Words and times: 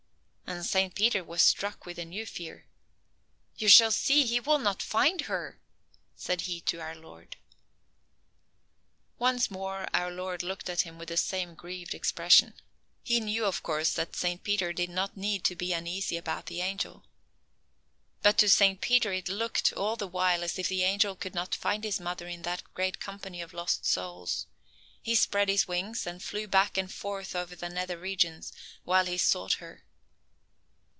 And 0.53 0.65
Saint 0.65 0.95
Peter 0.95 1.23
was 1.23 1.41
struck 1.41 1.85
with 1.85 1.97
a 1.97 2.03
new 2.03 2.25
fear. 2.25 2.65
"You 3.55 3.69
shall 3.69 3.89
see 3.89 4.21
that 4.23 4.29
he 4.29 4.39
will 4.41 4.59
not 4.59 4.81
find 4.83 5.21
her," 5.21 5.61
said 6.17 6.41
he 6.41 6.59
to 6.61 6.81
our 6.81 6.93
Lord. 6.93 7.37
Once 9.17 9.49
more 9.49 9.87
our 9.93 10.11
Lord 10.11 10.43
looked 10.43 10.69
at 10.69 10.81
him 10.81 10.97
with 10.99 11.07
the 11.07 11.15
same 11.15 11.55
grieved 11.55 11.93
expression. 11.95 12.53
He 13.01 13.21
knew 13.21 13.45
of 13.45 13.63
course 13.63 13.93
that 13.93 14.13
Saint 14.17 14.43
Peter 14.43 14.73
did 14.73 14.89
not 14.89 15.15
need 15.15 15.45
to 15.45 15.55
be 15.55 15.71
uneasy 15.71 16.17
about 16.17 16.47
the 16.47 16.59
angel. 16.59 17.05
But 18.21 18.37
to 18.39 18.49
Saint 18.49 18.81
Peter 18.81 19.13
it 19.13 19.29
looked 19.29 19.71
all 19.71 19.95
the 19.95 20.05
while 20.05 20.43
as 20.43 20.59
if 20.59 20.67
the 20.67 20.83
angel 20.83 21.15
could 21.15 21.33
not 21.33 21.55
find 21.55 21.85
his 21.85 22.01
mother 22.01 22.27
in 22.27 22.41
that 22.41 22.63
great 22.73 22.99
company 22.99 23.39
of 23.41 23.53
lost 23.53 23.85
souls. 23.85 24.47
He 25.01 25.15
spread 25.15 25.47
his 25.47 25.69
wings 25.69 26.05
and 26.05 26.21
flew 26.21 26.45
back 26.45 26.77
and 26.77 26.91
forth 26.91 27.37
over 27.37 27.55
the 27.55 27.69
nether 27.69 27.97
regions, 27.97 28.51
while 28.83 29.05
he 29.05 29.17
sought 29.17 29.53
her. 29.53 29.85